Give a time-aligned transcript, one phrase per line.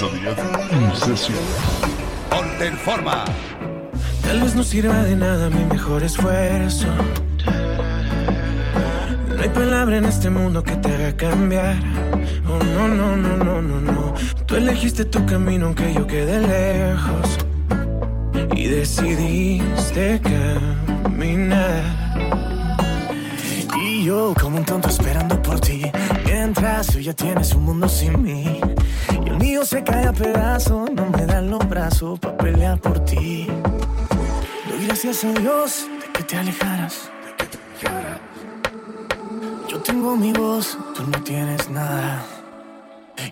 [0.00, 1.38] 8 10 sesión.
[2.30, 3.24] Ponte en forma.
[4.22, 6.86] Tal vez no sirva de nada mi mejor esfuerzo.
[9.34, 11.78] No hay palabra en este mundo que te haga cambiar.
[12.46, 14.14] Oh, no, no, no, no, no, no.
[14.46, 17.38] Tú elegiste tu camino aunque yo quede lejos.
[18.54, 21.82] Y decidiste caminar.
[23.82, 25.90] Y yo como un tonto esperando por ti.
[26.24, 28.60] Mientras tú ya tienes un mundo sin mí.
[29.24, 30.90] Y el mío se cae a pedazos.
[30.92, 33.46] No me dan los brazos para pelear por ti.
[34.68, 37.10] Doy gracias a Dios de que te alejaras.
[39.68, 42.24] Yo tengo mi voz, tú no tienes nada.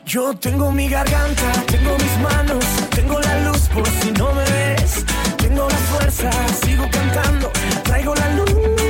[0.04, 5.04] Yo tengo mi garganta, tengo mis manos, tengo la luz por si no me ves.
[5.36, 6.30] Tengo la fuerza,
[6.64, 7.50] sigo cantando,
[7.84, 8.85] traigo la luz.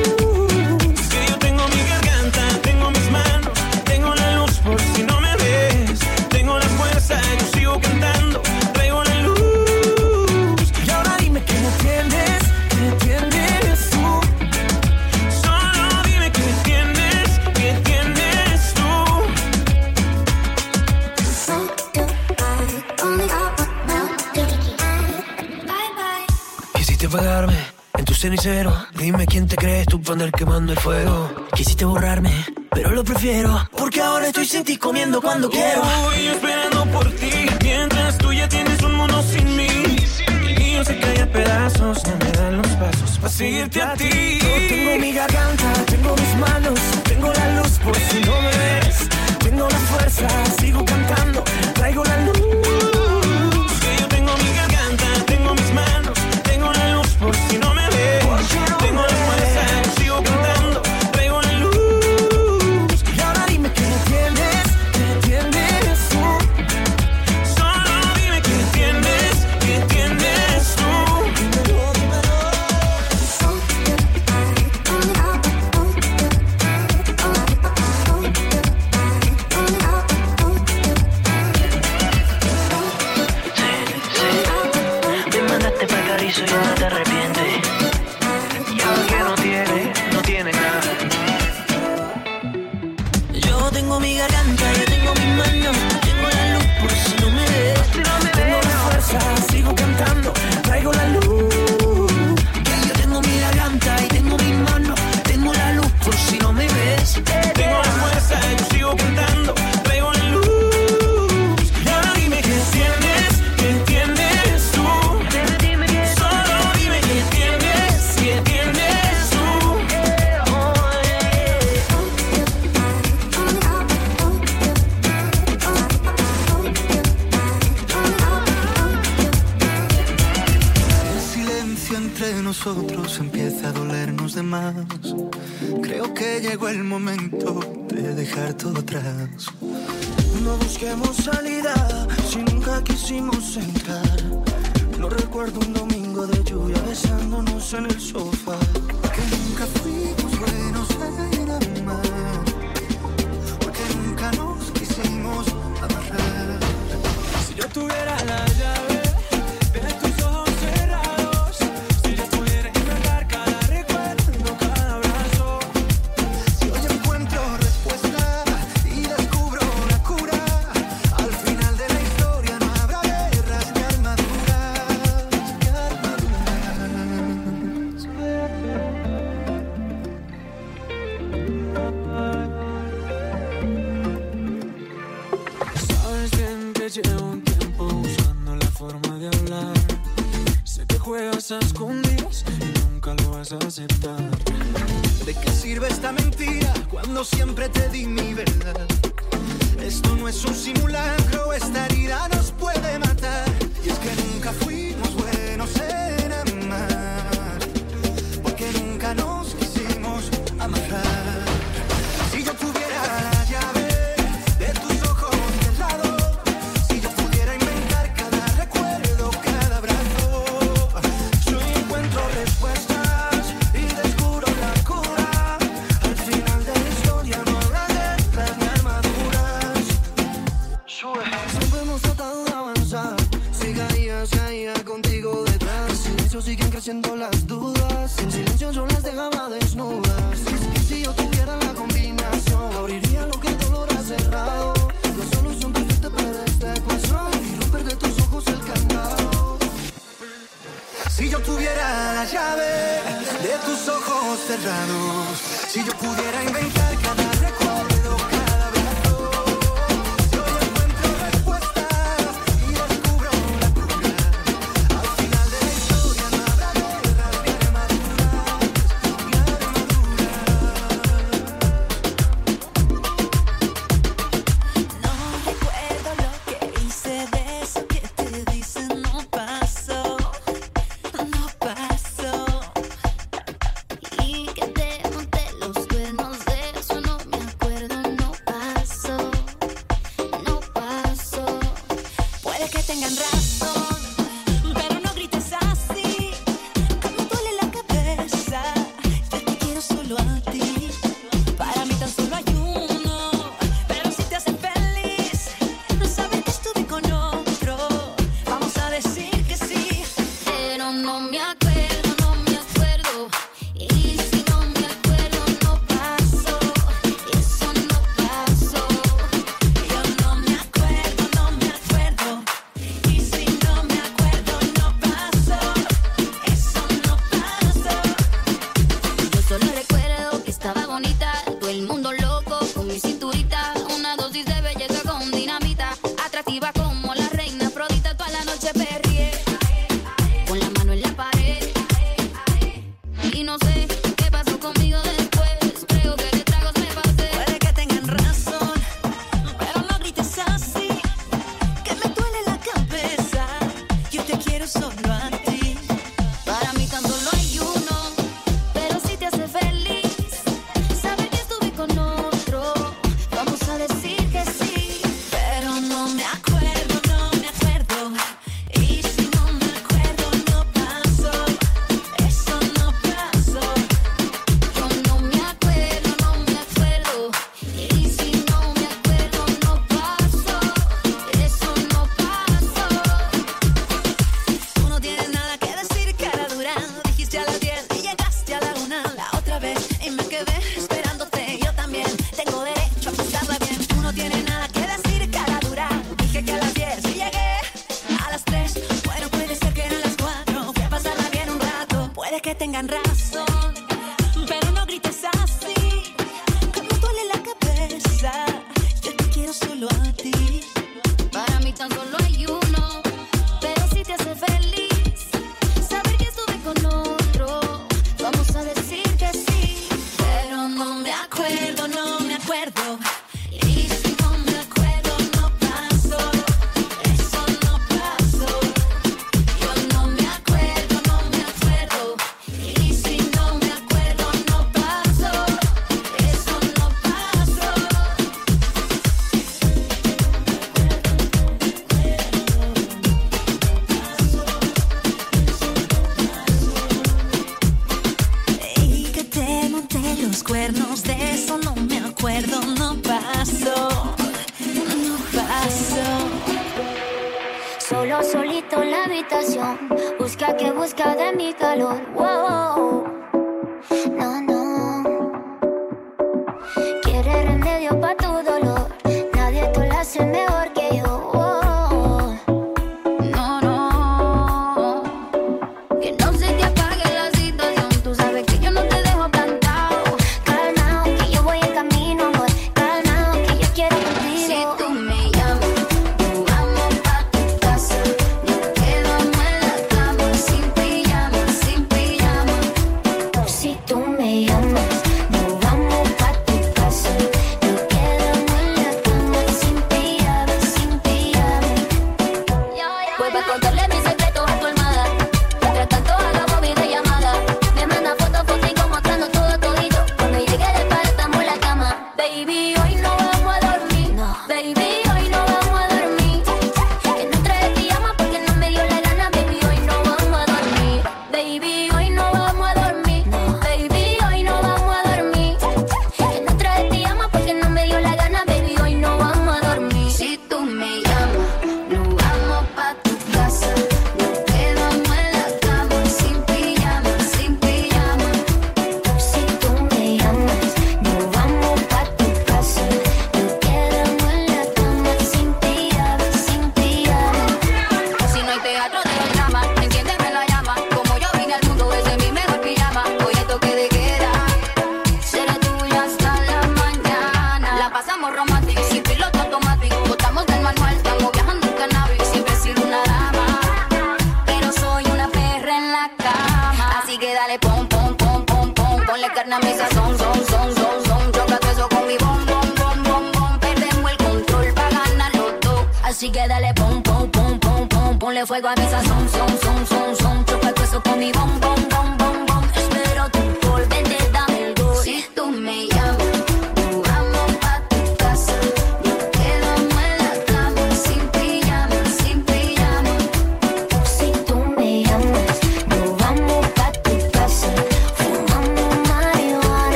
[28.27, 28.73] Cenicero.
[28.99, 31.31] Dime quién te crees tú para andar quemando el fuego.
[31.55, 32.33] Quisiste borrarme,
[32.71, 33.51] pero lo prefiero.
[33.79, 35.83] Porque ahora estoy sin ti comiendo cuando quiero.
[36.05, 37.31] Voy esperando por ti.
[37.63, 39.69] Mientras tú ya tienes un mundo sin mí.
[40.27, 42.05] El mío se cae a pedazos.
[42.05, 44.39] No me dan los pasos para seguirte a ti.
[44.43, 46.81] Yo tengo mi garganta, tengo mis manos.
[47.05, 49.09] Tengo la luz por si no me ves.
[49.39, 51.45] Tengo la fuerza, sigo cantando.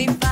[0.00, 0.29] we find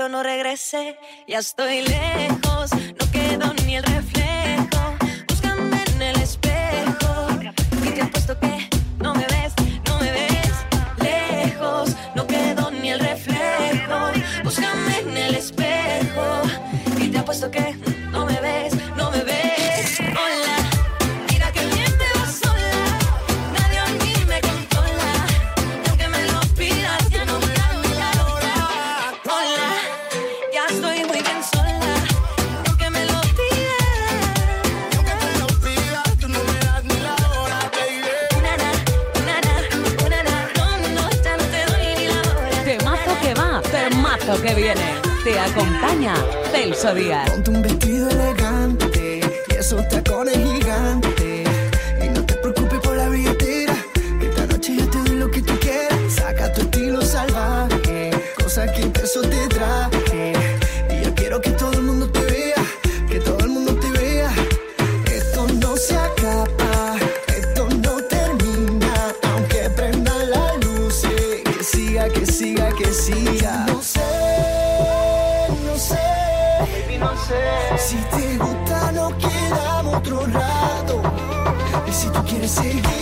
[0.00, 0.98] pero no regresé.
[1.28, 4.96] Ya estoy lejos, no quedó ni el reflejo.
[5.28, 7.26] Búscame en el espejo.
[7.82, 8.66] Que te apuesto que
[8.98, 9.52] no me ves,
[9.84, 10.54] no me ves.
[11.02, 13.98] Lejos, no quedó ni el reflejo.
[14.42, 16.44] Búscame en el espejo.
[16.98, 17.74] Y te apuesto que
[18.10, 18.79] no me ves.
[45.30, 46.14] Te acompaña
[46.50, 47.30] Celso Díaz.
[47.30, 50.36] Ponte un vestido elegante y esos tacones
[82.50, 82.99] seguir.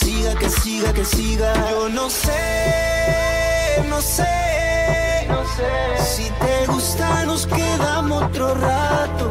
[0.00, 1.52] siga, que siga, que siga.
[1.70, 5.72] Yo no sé, no sé, no sé.
[6.04, 9.30] Si te gusta, nos quedamos otro rato.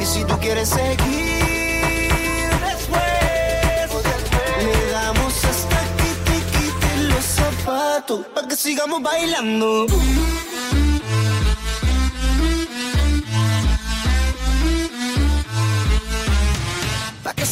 [0.00, 3.88] Y si tú quieres seguir después,
[4.64, 8.26] le damos hasta que te quiten los zapatos.
[8.34, 9.86] para que sigamos bailando.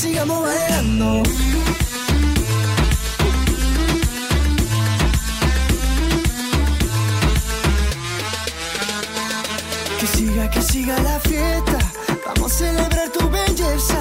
[0.01, 1.23] sigamos bailando.
[10.81, 11.79] siga la fiesta.
[12.27, 14.01] Vamos a celebrar tu belleza.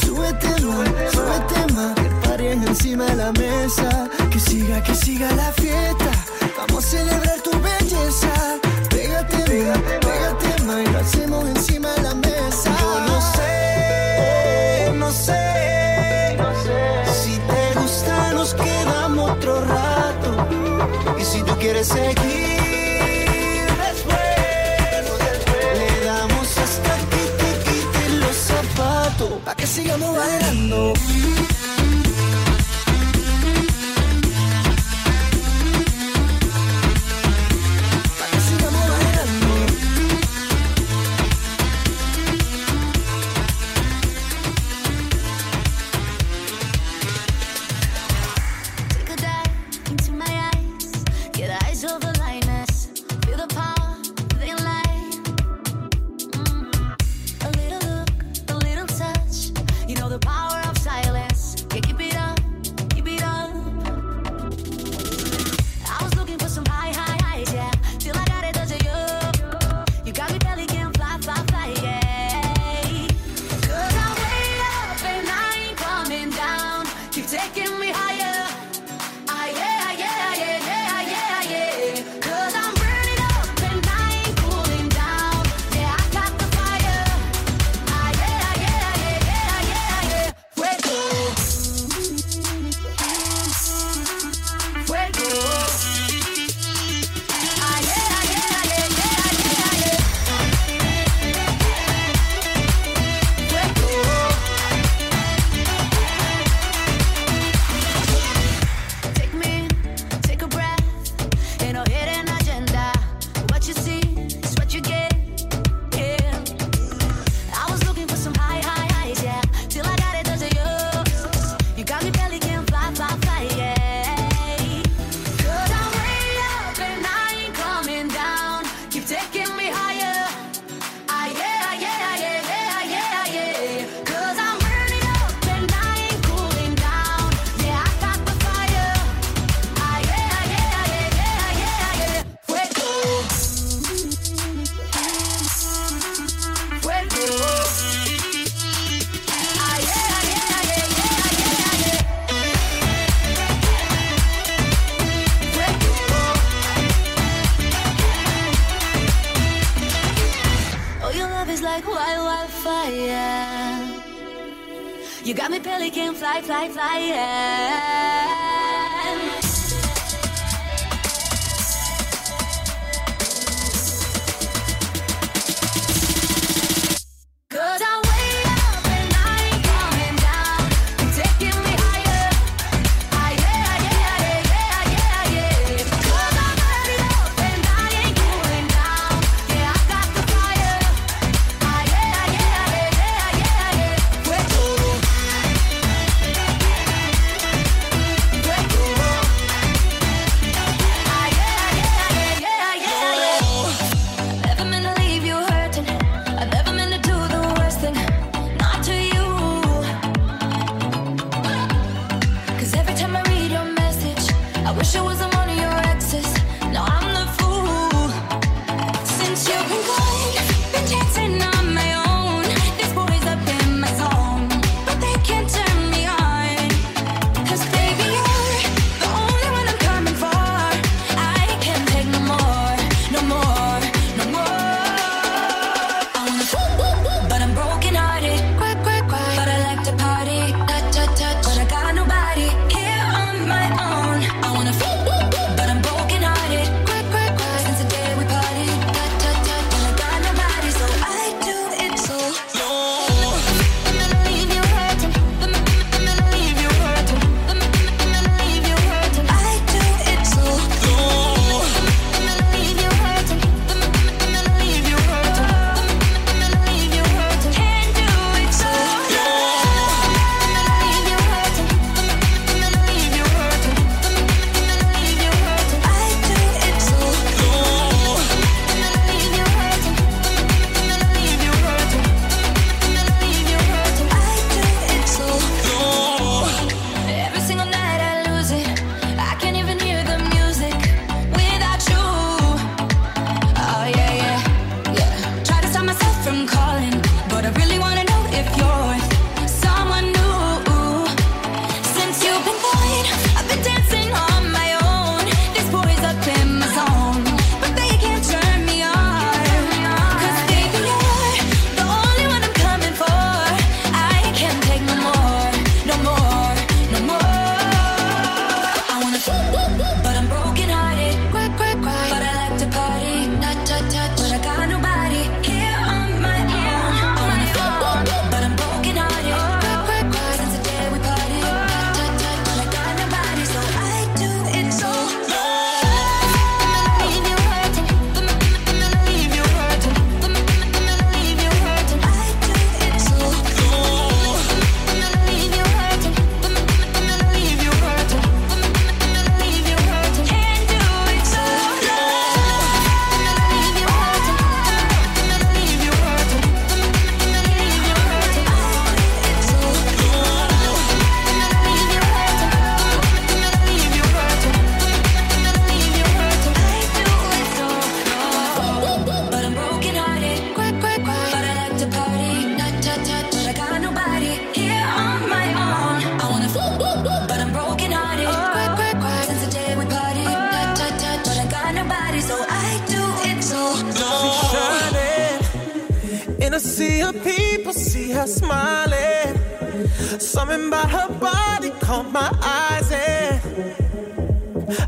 [0.00, 1.94] Súbete más, súbete más.
[1.94, 4.08] Que el party es encima de la mesa.
[4.30, 6.10] Que siga, que siga la fiesta.
[6.58, 8.32] Vamos a celebrar tu belleza.
[8.88, 10.80] Pégate, más, pégate más.
[10.84, 12.70] Y lo hacemos encima de la mesa.
[12.80, 15.42] Yo no sé, no sé.
[17.20, 20.30] Si te gusta, nos quedamos otro rato.
[21.18, 22.73] Y si tú quieres seguir.
[29.44, 30.92] Pa' que sigamos bailando.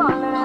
[0.00, 0.39] そう。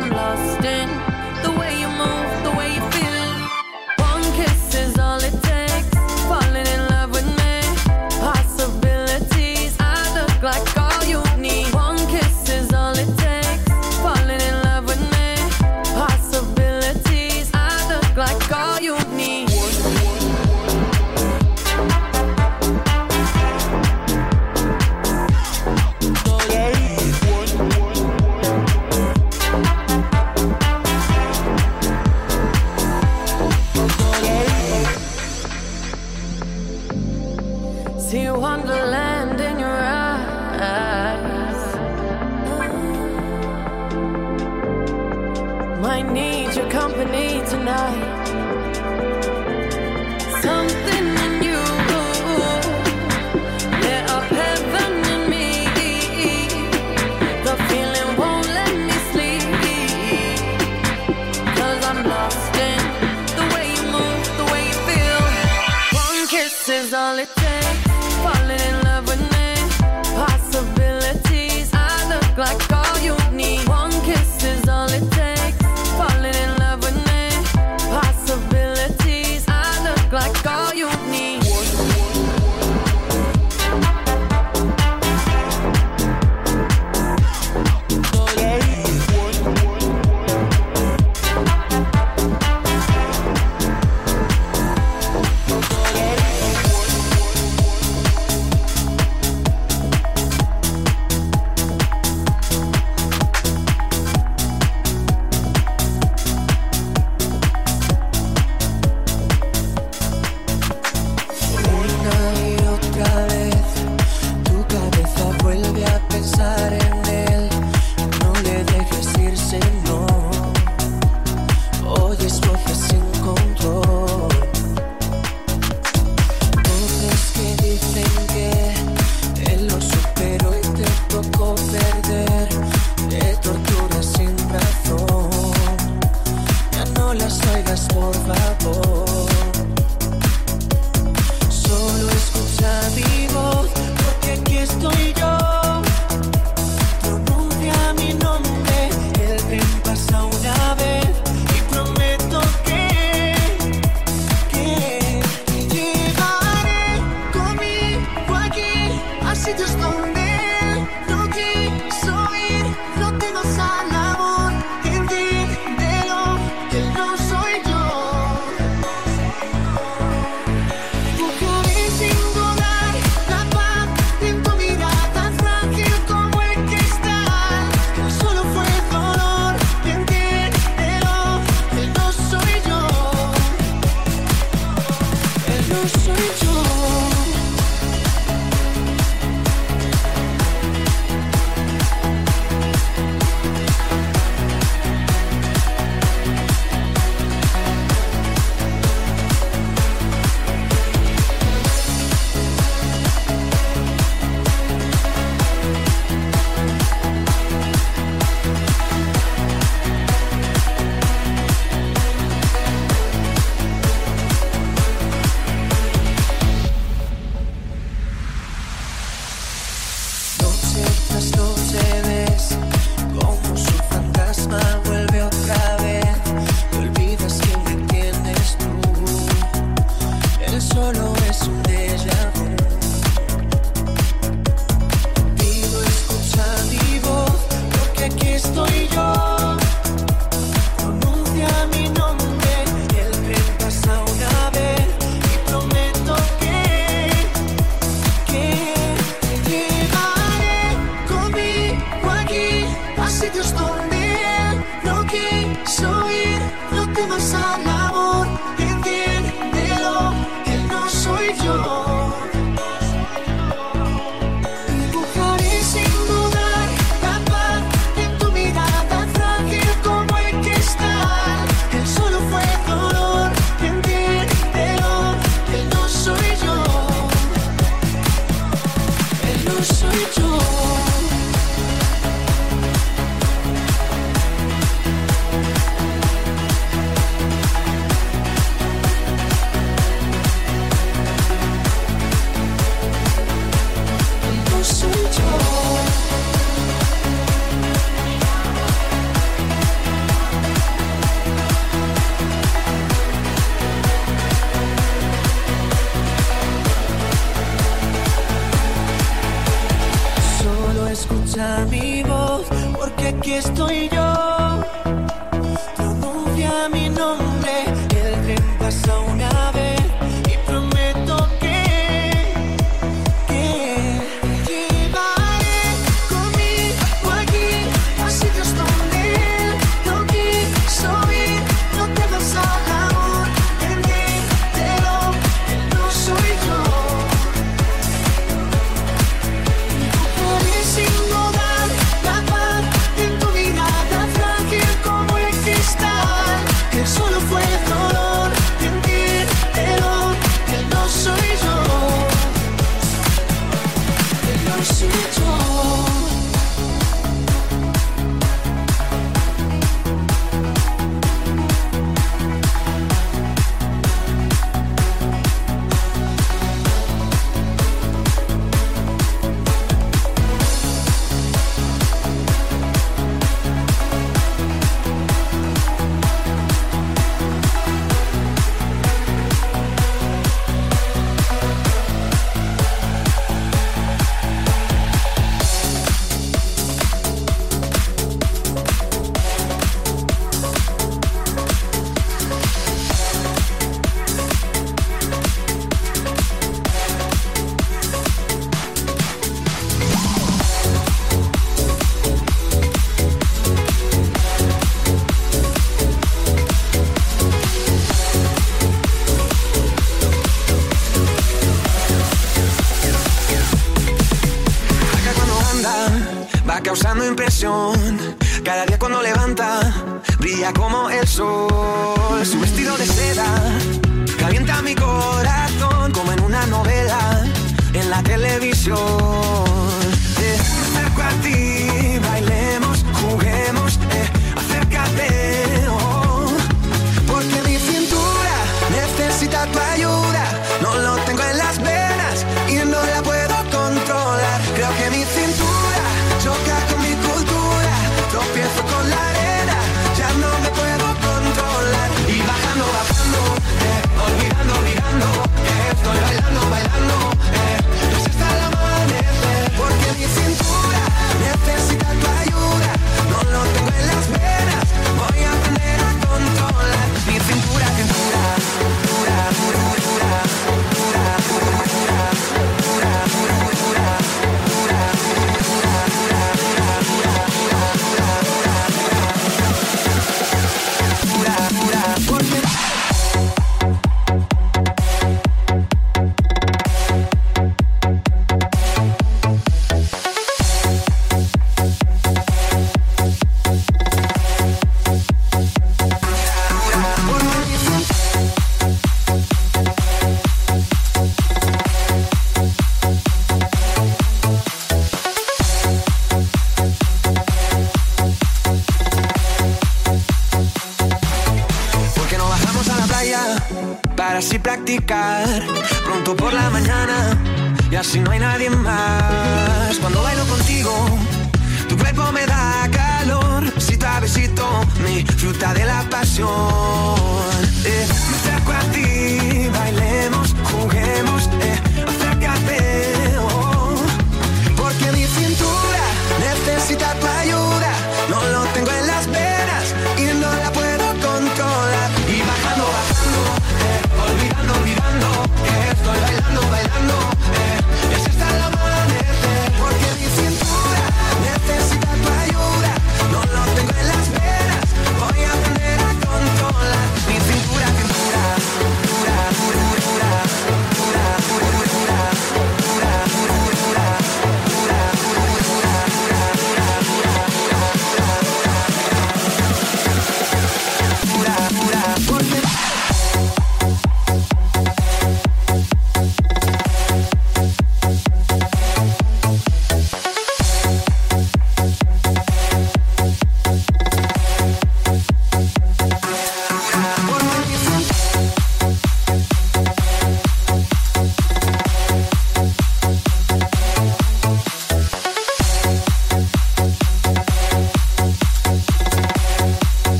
[0.00, 0.87] I'm lost in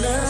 [0.00, 0.23] love